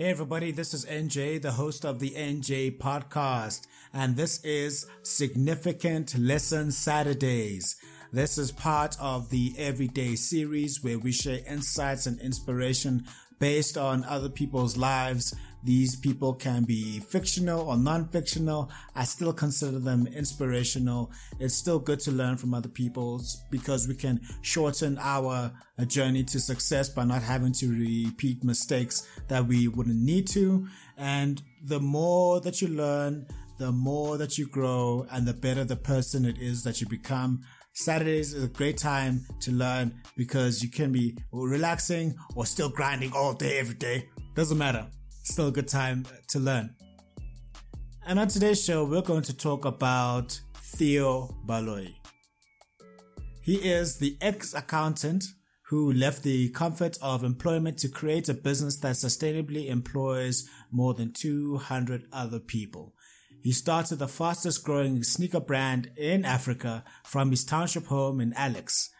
[0.00, 6.16] Hey everybody, this is NJ, the host of the NJ podcast, and this is Significant
[6.16, 7.74] Lesson Saturdays.
[8.12, 13.06] This is part of the Everyday series where we share insights and inspiration
[13.40, 15.34] based on other people's lives
[15.64, 18.70] these people can be fictional or non-fictional.
[18.94, 21.10] I still consider them inspirational.
[21.38, 23.20] It's still good to learn from other people
[23.50, 29.06] because we can shorten our uh, journey to success by not having to repeat mistakes
[29.28, 30.66] that we wouldn't need to.
[30.96, 33.26] And the more that you learn,
[33.58, 37.40] the more that you grow and the better the person it is that you become.
[37.72, 43.12] Saturdays is a great time to learn because you can be relaxing or still grinding
[43.12, 44.08] all day, every day.
[44.34, 44.88] Doesn't matter
[45.28, 46.74] still a good time to learn.
[48.06, 51.94] And on today's show, we're going to talk about Theo Baloyi.
[53.42, 55.24] He is the ex accountant
[55.68, 61.12] who left the comfort of employment to create a business that sustainably employs more than
[61.12, 62.94] 200 other people.
[63.42, 68.90] He started the fastest growing sneaker brand in Africa from his township home in Alex.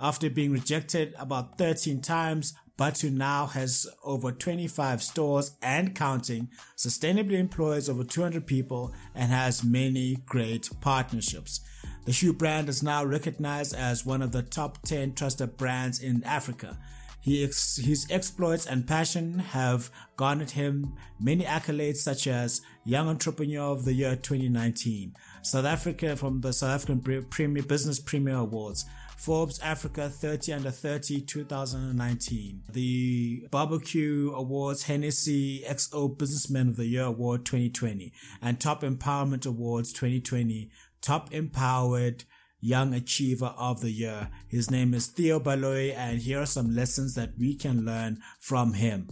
[0.00, 7.38] After being rejected about 13 times Bathu now has over 25 stores and counting, sustainably
[7.38, 11.60] employs over 200 people, and has many great partnerships.
[12.06, 16.24] The shoe brand is now recognized as one of the top 10 trusted brands in
[16.24, 16.76] Africa.
[17.20, 23.70] He ex- his exploits and passion have garnered him many accolades such as Young Entrepreneur
[23.70, 28.86] of the Year 2019, South Africa from the South African Premier Business Premier Awards,
[29.22, 37.04] Forbes Africa 30 Under 30 2019, the Barbecue Awards Hennessy XO Businessman of the Year
[37.04, 42.24] Award 2020, and Top Empowerment Awards 2020, Top Empowered
[42.60, 44.28] Young Achiever of the Year.
[44.48, 48.72] His name is Theo Baloyi, and here are some lessons that we can learn from
[48.72, 49.08] him.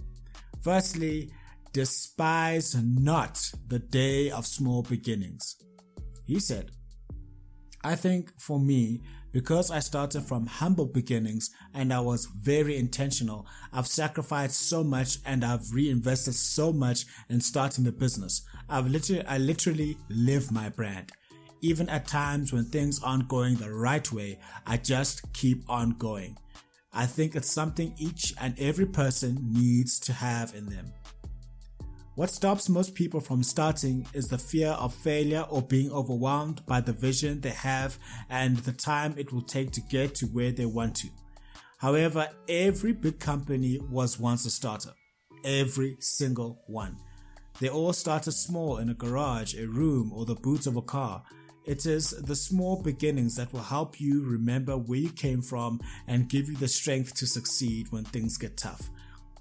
[0.60, 1.30] Firstly,
[1.72, 5.54] despise not the day of small beginnings.
[6.26, 6.72] He said,
[7.82, 9.00] I think for me,
[9.32, 15.18] because I started from humble beginnings and I was very intentional, I've sacrificed so much
[15.24, 18.42] and I've reinvested so much in starting the business.
[18.68, 21.12] I've literally, I literally live my brand.
[21.62, 26.36] Even at times when things aren't going the right way, I just keep on going.
[26.92, 30.92] I think it's something each and every person needs to have in them.
[32.16, 36.80] What stops most people from starting is the fear of failure or being overwhelmed by
[36.80, 37.98] the vision they have
[38.28, 41.08] and the time it will take to get to where they want to.
[41.78, 44.96] However, every big company was once a startup.
[45.44, 46.96] Every single one.
[47.60, 51.22] They all started small in a garage, a room, or the boot of a car.
[51.64, 56.28] It is the small beginnings that will help you remember where you came from and
[56.28, 58.90] give you the strength to succeed when things get tough.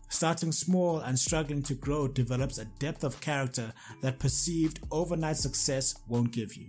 [0.10, 3.72] Starting small and struggling to grow develops a depth of character
[4.02, 6.68] that perceived overnight success won't give you.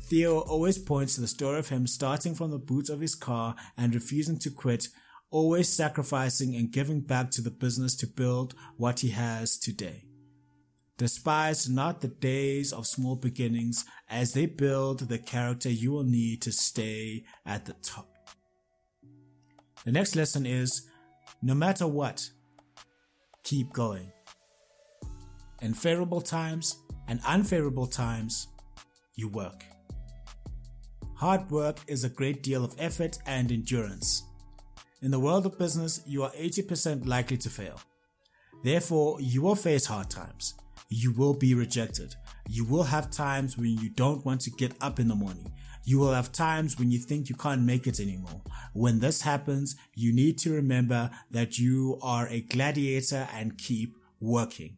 [0.00, 3.54] Theo always points to the story of him starting from the boot of his car
[3.76, 4.88] and refusing to quit,
[5.30, 10.04] always sacrificing and giving back to the business to build what he has today.
[10.96, 16.42] Despise not the days of small beginnings as they build the character you will need
[16.42, 18.08] to stay at the top.
[19.84, 20.88] The next lesson is
[21.42, 22.30] no matter what,
[23.42, 24.12] keep going.
[25.60, 28.48] In favorable times and unfavorable times,
[29.14, 29.64] you work.
[31.16, 34.24] Hard work is a great deal of effort and endurance.
[35.02, 37.80] In the world of business, you are 80% likely to fail.
[38.64, 40.54] Therefore, you will face hard times.
[40.88, 42.14] You will be rejected.
[42.48, 45.52] You will have times when you don't want to get up in the morning.
[45.84, 48.42] You will have times when you think you can't make it anymore.
[48.72, 54.76] When this happens, you need to remember that you are a gladiator and keep working.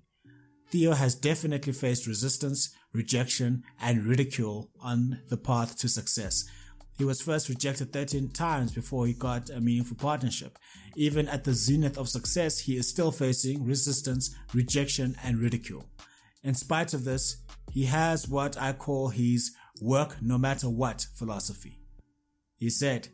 [0.71, 6.45] Theo has definitely faced resistance, rejection, and ridicule on the path to success.
[6.97, 10.59] He was first rejected 13 times before he got a meaningful partnership.
[10.97, 15.85] Even at the zenith of success, he is still facing resistance, rejection, and ridicule.
[16.45, 17.39] In spite of this,
[17.73, 21.81] he has what I call his work no matter what philosophy.
[22.57, 23.09] He said,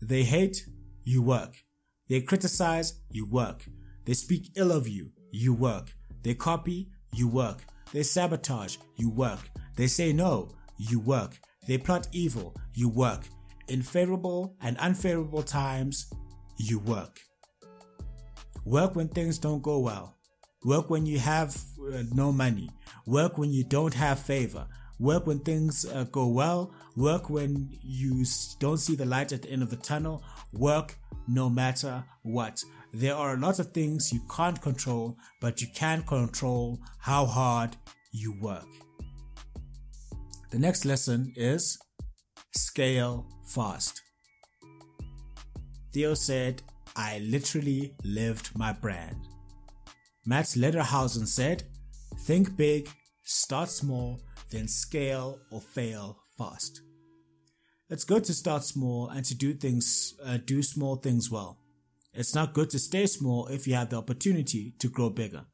[0.00, 0.66] they hate,
[1.04, 1.64] you work.
[2.08, 3.66] They criticize, you work.
[4.04, 5.94] They speak ill of you, you work.
[6.22, 7.64] They copy, you work.
[7.92, 9.50] They sabotage, you work.
[9.76, 11.38] They say no, you work.
[11.66, 13.22] They plot evil, you work.
[13.68, 16.12] In favorable and unfavorable times,
[16.56, 17.20] you work.
[18.64, 20.16] Work when things don't go well.
[20.64, 21.56] Work when you have
[21.92, 22.70] uh, no money.
[23.06, 24.66] Work when you don't have favor.
[24.98, 26.72] Work when things uh, go well.
[26.96, 28.24] Work when you
[28.58, 30.22] don't see the light at the end of the tunnel.
[30.52, 30.96] Work
[31.28, 32.62] no matter what.
[32.92, 37.76] there are a lot of things you can't control, but you can control how hard
[38.12, 38.66] you work.
[40.50, 41.78] The next lesson is
[42.54, 44.00] scale fast.
[45.92, 46.62] Theo said,
[46.94, 49.16] I literally lived my brand.
[50.24, 51.64] Matt Lederhausen said,
[52.20, 52.88] Think big,
[53.22, 54.20] start small,
[54.50, 56.82] then scale or fail fast.
[57.88, 61.58] It's good to start small and to do things, uh, do small things well.
[62.12, 65.44] It's not good to stay small if you have the opportunity to grow bigger.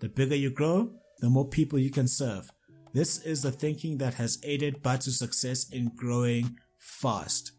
[0.00, 2.50] The bigger you grow, the more people you can serve.
[2.92, 7.52] This is the thinking that has aided Bathu's success in growing fast.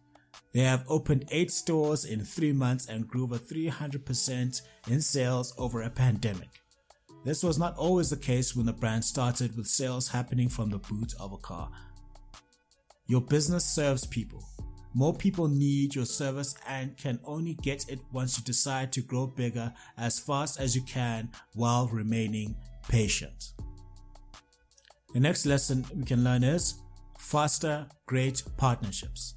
[0.54, 5.82] They have opened eight stores in three months and grew over 300% in sales over
[5.82, 6.63] a pandemic.
[7.24, 10.78] This was not always the case when the brand started with sales happening from the
[10.78, 11.72] boot of a car.
[13.08, 14.44] Your business serves people.
[14.94, 19.26] More people need your service and can only get it once you decide to grow
[19.26, 22.56] bigger as fast as you can while remaining
[22.90, 23.54] patient.
[25.14, 26.76] The next lesson we can learn is
[27.18, 29.36] faster, great partnerships.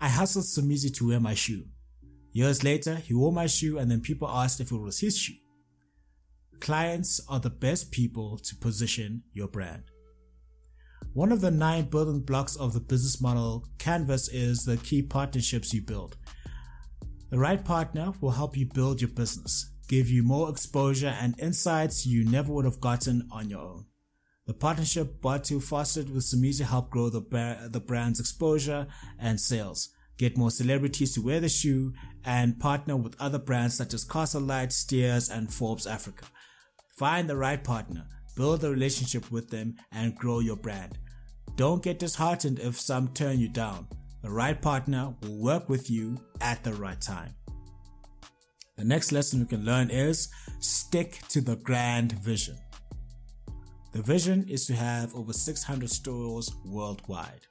[0.00, 1.64] I hustled Somizi to wear my shoe.
[2.32, 5.36] Years later, he wore my shoe and then people asked if it was his shoe.
[6.60, 9.84] Clients are the best people to position your brand.
[11.12, 15.72] One of the nine building blocks of the business model canvas is the key partnerships
[15.72, 16.16] you build.
[17.30, 22.06] The right partner will help you build your business, give you more exposure and insights
[22.06, 23.86] you never would have gotten on your own.
[24.46, 28.86] The partnership Bathu fostered with Somizi helped grow the, the brand's exposure
[29.18, 29.88] and sales,
[30.18, 31.94] get more celebrities to wear the shoe,
[32.24, 36.26] and partner with other brands such as Castle Lite, Steers, and Forbes Africa.
[36.96, 38.06] Find the right partner,
[38.36, 40.98] build a relationship with them, and grow your brand.
[41.54, 43.86] Don't get disheartened if some turn you down.
[44.22, 47.34] The right partner will work with you at the right time.
[48.78, 50.28] The next lesson we can learn is
[50.60, 52.56] stick to the grand vision.
[53.92, 57.46] The vision is to have over 600 stores worldwide.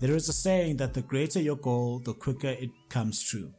[0.00, 3.52] There is a saying that the greater your goal, the quicker it comes true.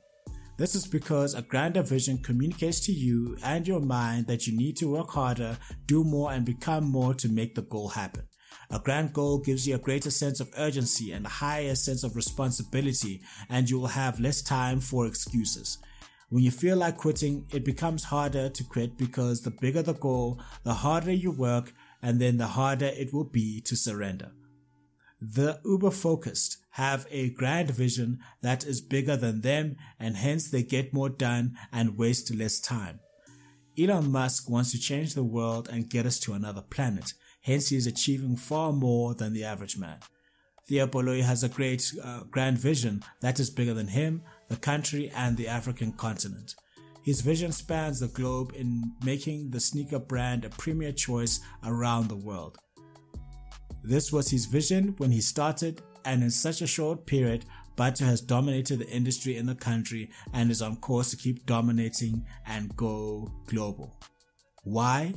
[0.57, 4.77] This is because a grander vision communicates to you and your mind that you need
[4.77, 8.23] to work harder, do more, and become more to make the goal happen.
[8.71, 12.15] A grand goal gives you a greater sense of urgency and a higher sense of
[12.15, 15.77] responsibility, and you will have less time for excuses.
[16.29, 20.41] When you feel like quitting, it becomes harder to quit because the bigger the goal,
[20.63, 24.31] the harder you work, and then the harder it will be to surrender.
[25.27, 30.61] The uber focused have a grand vision that is bigger than them, and hence they
[30.61, 32.99] get more done and waste less time.
[33.79, 37.13] Elon Musk wants to change the world and get us to another planet.
[37.41, 39.99] Hence, he is achieving far more than the average man.
[40.67, 45.11] Theo Baloyi has a great uh, grand vision that is bigger than him, the country,
[45.15, 46.53] and the African continent.
[47.03, 52.15] His vision spans the globe in making the sneaker brand a premier choice around the
[52.15, 52.59] world.
[53.87, 57.45] This was his vision when he started, and in such a short period,
[57.75, 62.25] Bathu has dominated the industry in the country and is on course to keep dominating
[62.47, 63.95] and go global.
[64.63, 65.13] Why?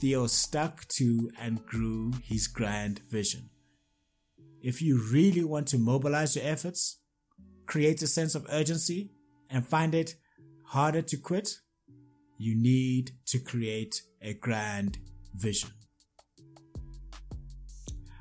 [0.00, 3.50] Theo stuck to and grew his grand vision.
[4.60, 6.98] If you really want to mobilize your efforts,
[7.66, 9.12] create a sense of urgency,
[9.48, 10.16] and find it
[10.64, 11.60] harder to quit,
[12.38, 14.98] you need to create a grand
[15.32, 15.70] vision.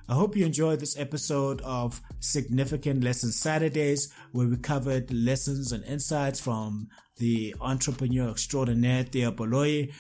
[0.07, 5.83] I hope you enjoyed this episode of Significant Lessons Saturdays, where we covered lessons and
[5.83, 9.91] insights from the entrepreneur extraordinaire Theo Baloyi.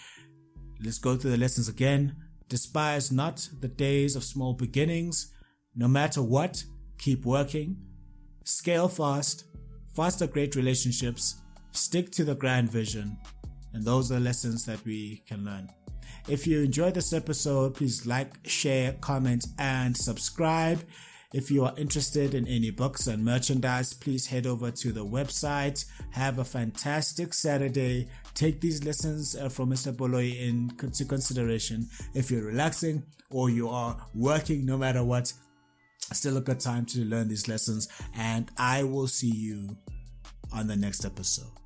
[0.79, 2.15] Let's go through the lessons again.
[2.49, 5.33] Despise not the days of small beginnings.
[5.75, 6.63] No matter what,
[6.99, 7.77] keep working.
[8.43, 9.45] Scale fast.
[9.95, 11.41] Foster great relationships.
[11.71, 13.17] Stick to the grand vision.
[13.73, 15.67] And those are lessons that we can learn.
[16.27, 20.83] If you enjoyed this episode, please like, share, comment, and subscribe.
[21.33, 25.85] If you are interested in any books and merchandise, please head over to the website.
[26.11, 28.07] Have a fantastic Saturday.
[28.33, 29.93] Take these lessons uh, from Mr.
[29.93, 31.87] Baloyi into consideration.
[32.15, 35.31] If you're relaxing or you are working, no matter what,
[36.13, 37.87] still a good time to learn these lessons.
[38.15, 39.77] And I will see you
[40.53, 41.64] on the next episode.